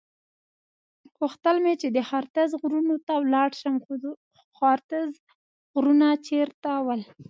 [1.17, 3.91] غوښتل مې چې د هارتز غرونو ته ولاړ شم، خو
[4.59, 5.09] هارتز
[5.73, 7.01] غرونه چېرته ول؟